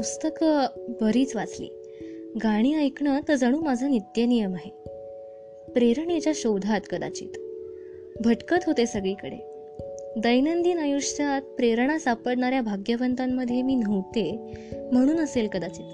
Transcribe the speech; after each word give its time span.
पुस्तकं 0.00 0.66
बरीच 1.00 1.36
वाचली. 1.36 1.68
गाणी 2.42 2.74
ऐकणं 2.74 3.20
तर 3.28 3.34
जणू 3.34 3.60
माझा 3.60 3.88
नित्यनियम 3.88 4.54
आहे. 4.54 4.70
प्रेरणेच्या 5.72 6.32
शोधात 6.36 6.80
कदाचित. 6.90 7.28
भटकत 8.24 8.56
होते 8.66 8.86
सगळीकडे. 8.86 9.36
दैनंदिन 10.16 10.78
आयुष्यात 10.78 11.42
प्रेरणा 11.42 11.98
सापडणाऱ्या 11.98 12.60
भाग्यवंतांमध्ये 12.60 13.62
मी 13.62 13.74
नव्हते 13.74 14.54
म्हणून 14.92 15.20
असेल 15.20 15.46
कदाचित. 15.46 15.84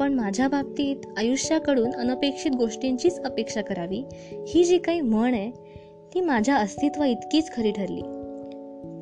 पण 0.00 0.14
माझ्या 0.14 0.48
बाबतीत 0.48 0.96
आयुष्याकडून 1.16 1.92
अनपेक्षित 1.92 2.50
गोष्टींचीच 2.50 3.20
अपेक्षा 3.20 3.60
करावी 3.60 4.04
ही 4.48 4.64
जी 4.64 4.78
काही 4.78 5.00
म्हण 5.00 5.34
आहे 5.34 5.50
ती 6.14 6.20
माझ्या 6.20 6.56
अस्तित्वा 6.56 7.06
इतकीच 7.06 7.52
खरी 7.56 7.70
ठरली. 7.70 8.00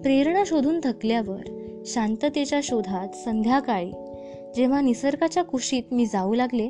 प्रेरणा 0.03 0.43
शोधून 0.47 0.81
थकल्यावर 0.85 1.57
शांततेच्या 1.87 2.61
शोधात 2.63 3.09
संध्याकाळी 3.25 3.91
जेव्हा 4.57 4.81
निसर्गाच्या 4.81 5.45
कुशीत 5.45 5.83
मी 5.93 6.07
जाऊ 6.07 6.35
लागले 6.35 6.69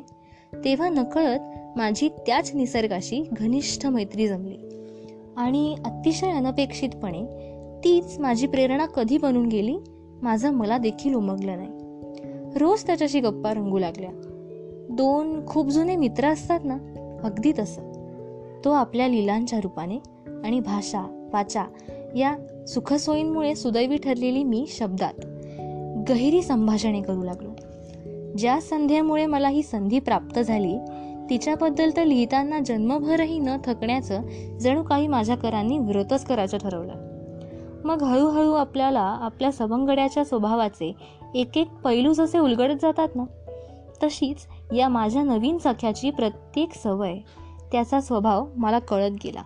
तेव्हा 0.65 0.89
नकळत 0.89 1.39
माझी 1.77 2.09
त्याच 2.09 2.55
निसर्गाशी 2.55 3.29
घनिष्ठ 3.31 3.87
मैत्री 3.87 4.27
जमली. 4.27 4.57
आणि 5.37 5.75
अतिशय 5.85 6.29
अनपेक्षितपणे 6.29 7.25
तीच 7.83 8.19
माझी 8.19 8.47
प्रेरणा 8.47 8.85
कधी 8.85 9.17
बनून 9.17 9.45
गेली 9.45 9.77
माझं 10.21 10.51
मला 10.51 10.77
देखील 10.77 11.13
उमगलं 11.13 11.57
नाही. 11.57 11.69
रोज 12.57 12.85
त्याच्याशी 12.85 13.19
गप्पा 13.19 13.53
रंगू 13.53 13.79
लागल्या. 13.79 14.09
दोन 14.89 15.45
खूप 15.45 15.69
जुने 15.69 15.95
मित्र 15.95 16.25
असतात 16.25 16.59
ना 16.63 16.77
अगदी 17.23 17.51
तसं. 17.59 17.91
तो 18.65 18.71
आपल्या 18.71 19.07
लिलांच्या 19.07 19.59
रूपाने 19.59 19.97
आणि 20.43 20.59
भाषा 20.59 21.29
वाचा 21.33 21.65
या 22.15 22.65
सुखसोयींमुळे 22.67 23.55
सुदैवी 23.55 23.97
ठरलेली 23.97 24.43
मी 24.43 24.65
शब्दात 24.69 25.25
गहिरी 26.09 26.41
संभाषणे 26.41 27.01
करू 27.01 27.23
लागलो. 27.23 27.50
ज्या 28.37 28.61
संध्यामुळे 28.61 29.25
मला 29.25 29.47
ही 29.47 29.63
संधी 29.63 29.99
प्राप्त 29.99 30.39
झाली 30.39 30.77
तिच्याबद्दल 31.29 31.89
तर 31.97 32.03
लिहिताना 32.03 32.59
जन्मभरही 32.59 33.39
न 33.39 33.49
थकण्याचं 33.65 34.21
जणू 34.57 34.83
काही 34.83 35.07
माझ्या 35.07 35.37
करांनी 35.37 35.77
व्रतच 35.77 36.25
करायचं 36.25 36.57
ठरवलं. 36.57 36.93
मग 37.83 38.03
हळूहळू 38.03 38.51
आपल्याला 38.53 39.17
आपल्या 39.21 39.51
सवंगड्याच्या 39.51 40.25
स्वभावाचे 40.25 40.93
एक 41.35 41.57
एक 41.57 41.67
पैलू 41.83 42.13
जसे 42.13 42.39
उलगडत 42.39 42.75
जातात 42.81 43.07
ना? 43.15 43.23
तशीच 44.03 44.37
या 44.75 44.89
माझ्या 44.89 45.23
नवीन 45.23 45.57
सख्याची 45.57 46.11
प्रत्येक 46.11 46.73
सवय 46.83 47.17
त्याचा 47.71 48.01
स्वभाव 48.01 48.47
मला 48.55 48.79
कळत 48.79 49.11
गेला. 49.23 49.41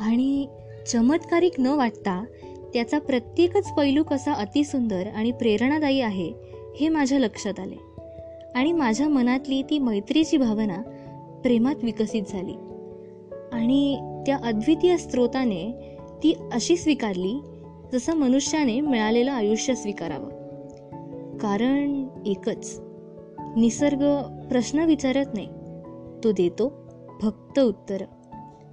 आणि 0.00 0.46
चमत्कारिक 0.86 1.52
न 1.58 1.66
वाटता 1.66 2.24
त्याचा 2.72 2.98
प्रत्येकच 2.98 3.74
पैलू 3.74 4.02
कसा 4.02 4.32
अतिसुंदर 4.32 5.06
आणि 5.16 5.30
प्रेरणादायी 5.30 6.00
आहे 6.00 6.59
हे 6.76 6.88
माझ्या 6.88 7.18
लक्षात 7.18 7.60
आले. 7.60 7.76
आणि 8.54 8.72
माझ्या 8.72 9.08
मनातली 9.08 9.62
ती 9.62 9.78
मैत्रीची 9.78 10.36
भावना 10.36 10.82
प्रेमात 11.42 11.74
विकसित 11.82 12.22
झाली. 12.28 12.54
आणि 13.52 13.96
त्या 14.26 14.38
अद्वितीय 14.44 14.96
स्रोताने 14.96 15.96
ती 16.22 16.34
अशी 16.52 16.76
स्वीकारली 16.76 17.40
जसं 17.92 18.14
मनुष्याने 18.14 18.80
मिळालेलं 18.80 19.32
आयुष्य 19.32 19.74
स्वीकारावं. 19.74 20.28
कारण 21.38 22.06
एकच 22.26 22.80
निसर्ग 23.56 24.22
प्रश्न 24.50 24.78
विचारत 24.78 25.26
नाही. 25.34 25.48
तो 26.24 26.32
देतो 26.32 26.72
फक्त 27.22 27.58
उत्तर. 27.58 28.04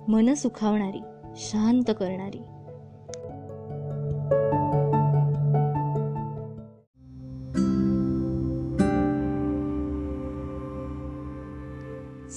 मन 0.07 0.33
सुखावणारी 0.33 1.01
शांत 1.35 1.83
करणारी. 1.87 2.39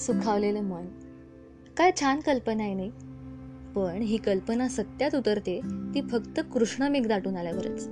सुखावलेलं 0.01 0.61
मन. 0.61 0.85
काय 1.77 1.91
छान 1.99 2.19
कल्पना 2.19 2.63
आहे 2.63 2.73
नाही? 2.73 2.89
पण 3.75 4.01
ही 4.01 4.17
कल्पना 4.17 4.67
सत्यात 4.67 5.15
उतरते 5.15 5.61
ती 5.95 6.01
फक्त 6.01 6.39
कृष्णमेघ 6.53 7.07
दाटून 7.07 7.37
आल्यावरच. 7.37 7.89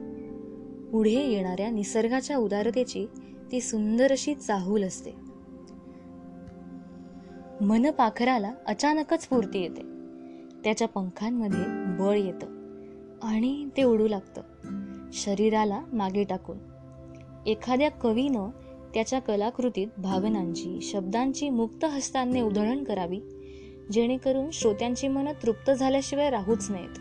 पुढे 0.92 1.28
येणाऱ्या 1.28 1.72
निसर्गाच्या 1.72 2.38
उदारतेची 2.38 3.08
ती 3.52 3.62
सुंदर 3.62 4.12
अशी 4.12 4.36
चाहूल 4.36 4.84
असते. 4.84 5.12
मन 7.62 7.92
पाखराला 7.92 8.54
अचानकच 8.68 9.22
स्फूर्ती 9.22 9.60
येते. 9.60 9.82
त्याच्या 10.64 10.88
पंखांमध्ये 10.88 11.96
बळ 12.00 12.18
येतं 12.18 12.46
आणि 13.24 13.70
ते 13.78 13.84
उडू 13.84 14.08
लागतं. 14.08 14.42
शरीराला 15.14 15.82
मागे 15.94 16.24
टाकून. 16.24 16.58
एखाद्या 17.46 17.92
कवीनं 17.92 18.50
त्याच्या 18.94 19.20
कलाकृतीत 19.20 19.88
भावनांची 19.98 20.80
शब्दांची 20.82 21.50
मुक्त 21.50 21.86
हस्तांनी 21.86 22.42
उधळण 22.42 22.84
करावी 22.84 23.20
जेणेकरून 23.92 24.50
श्रोत्यांची 24.54 25.08
मनं 25.08 25.32
तृप्त 25.44 25.72
झाल्याशिवाय 25.72 26.30
राहूच 26.30 26.72
नाहीत 26.72 27.00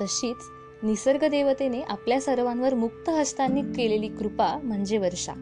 तशीच 0.00 0.36
निसर्ग 0.82 1.28
देवतेने 1.28 1.82
आपल्या 1.82 2.20
सर्वांवर 2.20 2.74
मुक्त 2.74 3.10
हस्तांनी 3.10 3.62
केलेली 3.62 4.08
कृपा 4.08 4.60
म्हणजे 4.64 4.98
वर्षा. 4.98 5.32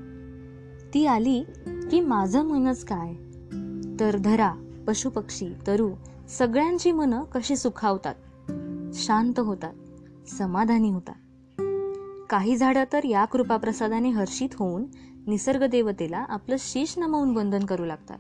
ती 0.94 1.06
आली 1.06 1.44
की 1.90 2.00
माझं 2.00 2.44
मनच 2.44 2.84
काय? 2.84 3.12
तर 4.00 4.16
धरा 4.16 4.54
पशुपक्षी 4.86 5.48
तरु 5.66 5.90
सगळ्यांची 6.28 6.92
मनं 6.92 7.24
कशी 7.24 7.56
सुखावतात? 7.56 8.14
शांत 8.94 9.40
होतात 9.40 9.74
समाधानी 10.28 10.90
होतात. 10.90 11.14
काही 12.30 12.56
झाडं 12.56 12.84
तर 12.92 13.04
या 13.04 13.24
कृपाप्रसादाने 13.24 14.10
हर्षित 14.10 14.48
होऊन 14.54 14.84
निसर्ग 15.26 15.66
देवतेला 15.66 16.18
आपलं 16.18 16.56
शीश 16.58 16.98
नमवून 16.98 17.36
वंदन 17.36 17.64
करू 17.64 17.84
लागतात. 17.84 18.18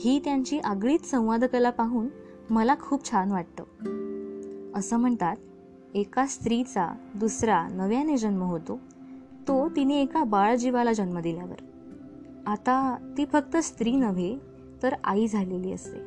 ही 0.00 0.20
त्यांची 0.24 0.58
आगळीच 0.58 1.10
संवादकला 1.10 1.70
पाहून 1.70 2.08
मला 2.50 2.74
खूप 2.80 3.10
छान 3.10 3.30
वाटतं. 3.30 3.64
असं 4.74 4.96
म्हणतात 4.96 5.36
एका 5.94 6.26
स्त्रीचा 6.26 6.94
दुसरा 7.14 7.68
नव्याने 7.68 8.16
जन्म 8.16 8.42
होतो. 8.42 8.80
तो 9.48 9.68
तिने 9.68 10.02
एका 10.02 10.24
बाळजीवाला 10.24 10.92
जन्म 10.92 11.18
दिल्यावर. 11.18 11.64
आता 12.46 12.96
ती 13.18 13.24
फक्त 13.24 13.56
स्त्री 13.56 13.92
नव्हे 13.92 14.38
तर 14.82 14.94
आई 15.04 15.28
झालेली 15.28 15.72
असते. 15.72 15.98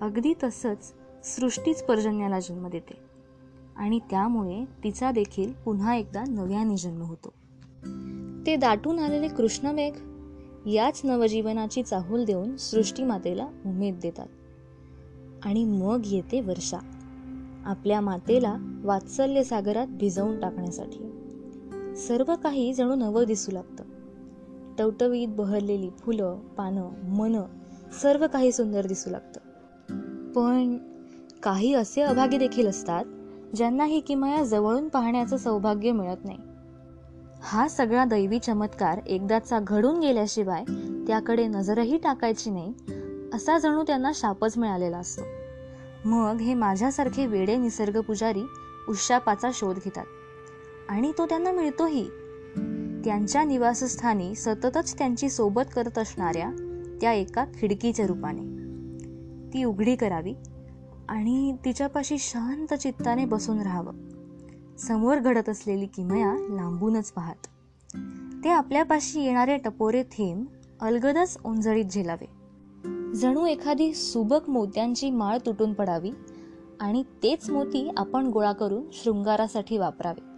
अगदी 0.00 0.34
तसंच 0.42 0.94
सृष्टीच 1.24 1.82
पर्जन्याला 1.82 2.40
जन्म 2.40 2.68
देते. 2.68 3.11
आणि 3.76 3.98
त्यामुळे 4.10 4.64
तिचा 4.84 5.10
देखील 5.10 5.52
पुन्हा 5.64 5.94
एकदा 5.94 6.24
नव्याने 6.28 6.76
जन्म 6.76 7.02
होतो. 7.02 7.32
ते 8.46 8.56
दाटून 8.56 8.98
आलेले 8.98 9.28
कृष्णमेघ 9.28 9.94
याच 10.68 11.00
नवजीवनाची 11.04 11.82
चाहूल 11.82 12.24
देऊन 12.24 12.56
सृष्टीमातेला 12.56 13.46
उमेद 13.66 13.98
देतात. 14.02 14.26
आणि 15.44 15.64
मग 15.64 16.00
येते 16.04 16.40
वर्षा 16.40 16.78
आपल्या 17.66 18.00
मातेला 18.00 18.80
वात्सल्य 18.84 19.44
सागरात 19.44 19.86
भिजवून 19.86 20.40
टाकण्यासाठी. 20.40 20.98
सर्व 21.96 22.34
काही 22.42 22.74
जणू 22.74 22.94
नवं 22.94 23.24
दिसू 23.24 23.52
लागतं. 23.52 23.84
टवटवीत 24.78 25.28
बहरलेली 25.28 25.90
फुलं 25.90 26.38
पानं 26.38 26.88
मन 27.04 27.36
सर्व 28.02 28.26
काही 28.26 28.52
सुंदर 28.52 28.86
दिसू 28.86 29.10
लागतं. 29.10 29.40
पण 30.32 30.76
काही 31.42 31.74
असे 31.74 32.02
अभागी 32.02 32.38
देखील 32.38 32.66
असतात 32.66 33.04
ज्यांना 33.56 33.84
ही 33.84 34.00
किमया 34.00 34.44
जवळून 34.44 34.88
पाहण्याचं 34.88 35.36
सौभाग्य 35.36 35.92
मिळत 35.92 36.24
नाही. 36.24 36.38
हा 37.42 37.68
सगळा 37.68 38.04
दैवी 38.04 38.38
चमत्कार 38.38 39.00
एकदाचा 39.06 39.58
घडून 39.62 40.00
गेल्याशिवाय 40.00 40.64
त्याकडे 41.06 41.46
नजरही 41.46 41.98
टाकायची 41.98 42.50
नाही 42.50 42.74
असा 43.34 43.58
जणू 43.58 43.82
त्यांना 43.82 44.10
शापच 44.14 44.58
मिळालेला 44.58 44.98
असतो. 44.98 45.22
मग 46.04 46.36
हे 46.40 46.54
माझ्यासारखे 46.54 47.26
वेडे 47.26 47.56
निसर्ग 47.56 48.00
पुजारी 48.00 48.42
उशापाचा 48.88 49.50
शोध 49.54 49.76
घेतात. 49.76 50.04
आणि 50.88 51.12
तो 51.18 51.26
त्यांना 51.26 51.52
मिळतोही. 51.52 52.08
त्यांच्या 53.04 53.44
निवासस्थानी 53.44 54.34
सततच 54.34 54.98
त्यांची 54.98 55.30
सोबत 55.30 55.62
करत 55.74 55.98
असणाऱ्या 55.98 56.50
त्या 57.00 57.12
एका 57.12 57.44
खिडकीच्या 57.44 58.06
रूपाने. 58.06 58.62
ती 59.52 59.64
उघडी 59.64 59.96
करावी 59.96 60.34
आणि 61.08 61.56
तिच्यापाशी 61.64 62.18
शांत 62.18 62.74
चित्ताने 62.74 63.24
बसून 63.24 63.60
राहावं. 63.60 63.94
समोर 64.78 65.18
घडत 65.18 65.48
असलेली 65.48 65.86
किमया 65.86 66.54
लांबूनच 66.54 67.12
पाहत. 67.12 67.46
ते 68.44 68.48
आपल्यापाशी 68.48 69.20
येणारे 69.20 69.56
टपोरे 69.56 70.02
थेंब 70.02 70.46
अलगदच 70.80 71.36
ओंजळीत 71.44 71.84
झेलावे. 71.84 72.42
जणू 73.14 73.46
एखादी 73.46 73.94
सुबक 73.94 74.50
मोत्यांची 74.50 75.10
माळ 75.10 75.38
तुटून 75.46 75.72
पडावी 75.72 76.10
आणि 76.80 77.02
तेच 77.02 77.50
मोती 77.50 77.90
आपण 77.96 78.26
गोळा 78.26 78.52
करून 78.52 78.82
शृंगारासाठी 78.92 79.78
वापरावे. 79.78 80.32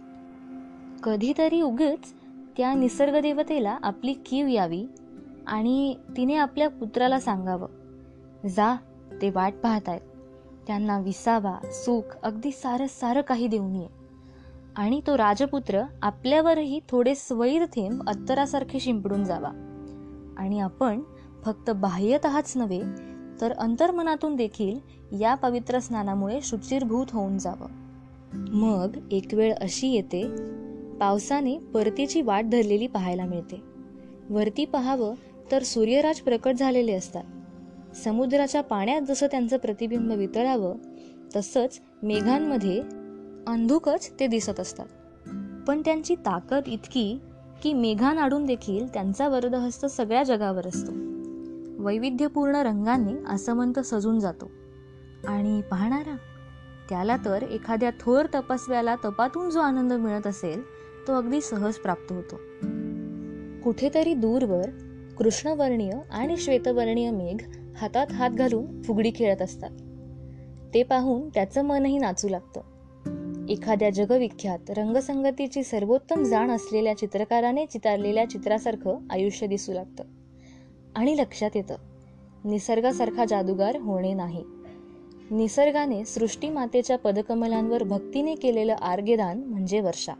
कधीतरी 1.03 1.61
उगीच 1.61 2.13
त्या 2.57 2.73
निसर्ग 2.73 3.21
देवतेला 3.21 3.77
आपली 3.83 4.13
कीव 4.13 4.47
यावी 4.47 4.85
आणि 5.47 5.95
तिने 6.17 6.35
आपल्या 6.35 6.69
पुत्राला 6.69 7.19
सांगावं 7.19 7.67
जा 8.47 8.75
ते 9.21 9.29
वाट 9.29 9.53
पाहतायत. 9.63 10.01
त्यांना 10.67 10.99
विसावा 10.99 11.59
सुख 11.63 12.17
अगदी 12.23 12.51
सारं 12.51 12.85
सारं 12.87 13.21
काही 13.21 13.47
देऊन 13.47 13.75
ये 13.75 13.87
आणि 14.75 15.01
तो 15.07 15.17
राजपुत्र 15.17 15.81
आपल्यावरही 16.01 16.79
थोडे 16.89 17.15
स्वैर 17.15 17.65
थेंब 17.65 18.09
अत्तरासारखे 18.09 18.79
शिंपडून 18.79 19.23
जावा. 19.23 19.49
आणि 20.37 20.59
आपण 20.59 21.01
फक्त 21.45 21.69
बाह्यतःच 21.69 22.57
नव्हे 22.57 22.81
तर 23.41 23.51
अंतर्मनातून 23.51 24.35
देखील 24.35 24.79
या 25.21 25.35
पवित्र 25.35 25.79
स्नानामुळे 25.79 26.39
शुचिरभूत 26.41 27.05
होऊन 27.11 27.37
जावं. 27.37 27.67
मग 28.37 28.97
एक 29.11 29.33
वेळ 29.33 29.53
अशी 29.53 29.87
येते 29.87 30.27
पावसाने 30.99 31.57
परतीची 31.57 32.21
वाट 32.21 32.45
धरलेली 32.45 32.87
पाहायला 32.87 33.25
मिळते. 33.25 33.61
वरती 34.29 34.65
पहावं 34.65 35.13
तर 35.51 35.63
सूर्यराज 35.63 36.19
प्रकट 36.19 36.55
झालेले 36.55 36.93
असतात. 36.93 37.23
समुद्राच्या 38.03 38.61
पाण्यात 38.63 39.01
जसं 39.01 39.27
त्यांचं 39.27 39.57
प्रतिबिंब 39.57 40.11
वितळावं 40.11 40.75
तसंच 41.35 41.81
मेघांमध्ये 42.03 42.81
अंधुकच 43.47 44.11
ते 44.19 44.27
दिसत 44.27 44.59
असतात. 44.59 44.85
पण 45.67 45.81
त्यांची 45.85 46.15
ताकद 46.15 46.61
इतकी 46.67 47.19
की 47.63 47.73
मेघांआडून 47.73 48.45
देखील 48.45 48.87
त्यांचा 48.93 49.27
वरदहस्त 49.27 49.85
सगळ्या 49.85 50.23
जगावर 50.23 50.67
असतो. 50.67 50.91
वैविध्यपूर्ण 51.83 52.55
रंगांनी 52.55 53.13
आसमंत 53.27 53.79
सजून 53.79 54.19
जातो. 54.19 54.51
आणि 55.27 55.61
पाहणारा 55.61 56.15
त्याला 56.89 57.17
तर 57.25 57.43
एखाद्या 57.43 57.89
थोर 57.99 58.25
तपस्व्याला 58.35 58.95
तपातून 58.95 59.49
जो 59.49 59.59
आनंद 59.59 59.93
मिळत 59.93 60.27
असेल 60.27 60.61
तो 61.07 61.13
अगदी 61.13 61.41
सहज 61.41 61.73
प्राप्त 61.73 62.11
होतो. 62.11 62.35
कुठेतरी 63.63 64.13
दूरवर 64.13 64.65
कृष्णवर्णीय 65.17 65.91
आणि 66.11 66.37
श्वेतवर्णीय 66.37 67.11
मेघ 67.11 67.41
हातात 67.77 68.11
हात 68.11 68.29
घालून 68.29 68.81
फुगडी 68.81 69.11
खेळत 69.15 69.41
असतात. 69.41 69.69
ते 70.73 70.83
पाहून 70.83 71.29
त्याचं 71.29 71.61
मनही 71.61 71.97
नाचू 71.97 72.29
लागतं. 72.29 72.61
एखाद्या 73.49 73.89
जगविख्यात 73.89 74.69
रंगसंगतीची 74.69 75.63
सर्वोत्तम 75.63 76.23
जाण 76.23 76.51
असलेल्या 76.51 76.97
चित्रकाराने 76.97 77.65
चितारलेल्या 77.65 78.29
चित्रासारखं 78.29 78.97
आयुष्य 79.09 79.47
दिसू 79.47 79.73
लागतं. 79.73 80.03
आणि 80.95 81.17
लक्षात 81.17 81.49
येतं 81.55 81.75
निसर्गासारखा 82.45 83.25
जादूगार 83.25 83.75
होणे 83.75 84.13
नाही. 84.13 84.43
निसर्गाने 85.31 86.05
सृष्टी 86.05 86.49
मातेच्या 86.49 86.97
पदकमलांवर 86.97 87.83
भक्तीने 87.83 88.35
केलेलं 88.35 88.73
आर्गेदान 88.73 89.43
म्हणजे 89.43 89.79
वर्षा. 89.79 90.13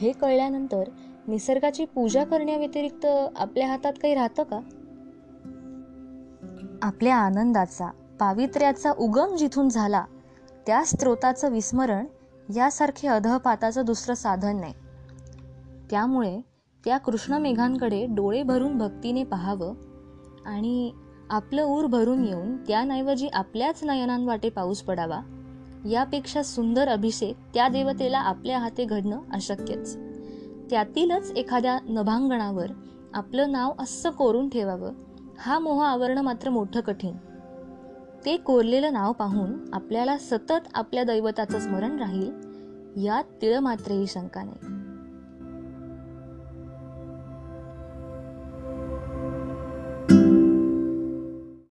हे 0.00 0.12
कळल्यानंतर 0.12 0.82
निसर्गाची 1.28 1.84
पूजा 1.84 2.24
करण्याव्यतिरिक्त 2.24 3.06
आपल्या 3.36 3.68
हातात 3.68 3.92
काही 4.02 4.14
राहतं 4.14 4.42
का? 4.42 4.60
आपल्या 6.82 7.16
आनंदाचा 7.16 7.90
पावित्र्याचा 8.20 8.92
उगम 8.98 9.36
जिथून 9.36 9.68
झाला 9.68 10.04
त्या 10.66 10.84
स्त्रोताचं 10.84 11.52
विस्मरण 11.52 12.06
यासारखे 12.56 13.08
अधपाताचं 13.08 13.84
दुसरं 13.84 14.14
साधन 14.14 14.56
नाही. 14.56 14.72
त्यामुळे 15.90 16.40
त्या 16.84 16.98
कृष्ण 16.98 17.34
मेघांकडे 17.34 18.06
डोळे 18.10 18.42
भरून 18.42 18.78
भक्तीने 18.78 19.24
पाहावं 19.24 19.74
आणि 20.46 20.92
आपलं 21.30 21.64
ऊर 21.64 21.86
भरून 21.86 22.24
येऊन 22.24 22.56
त्याऐवजी 22.56 23.28
आपल्याच 23.28 23.84
नयनांवाटे 23.84 24.50
पाऊस 24.50 24.82
पडावा 24.82 25.20
यापेक्षा 25.86 26.42
सुंदर 26.42 26.88
अभिषेक 26.88 27.36
त्या 27.54 27.68
देवतेला 27.68 28.18
आपल्या 28.18 28.58
हाते 28.58 28.84
घडणं 28.84 29.20
अशक्यच. 29.32 30.07
त्यातीलच 30.70 31.30
एखाद्या 31.30 31.78
नभांगणावर 31.88 32.66
आपलं 33.14 33.52
नाव 33.52 33.72
असं 33.78 34.10
कोरून 34.10 34.48
ठेवावं 34.48 34.92
हा 35.38 35.58
मोह 35.58 35.84
आवरणं 35.84 36.22
मात्र 36.22 36.50
मोठं 36.50 36.80
कठीण. 36.80 37.12
ते 38.24 38.36
कोरलेलं 38.36 38.92
नाव 38.92 39.12
पाहून 39.12 39.74
आपल्याला 39.74 40.18
सतत 40.18 40.68
आपल्या 40.74 41.04
दैवताचं 41.04 41.58
स्मरण 41.58 41.98
राहील 41.98 42.30
यात 43.04 43.24
तिळ 43.42 43.58
मात्रही 43.58 44.06
शंका 44.06 44.42
नाही. 44.42 44.77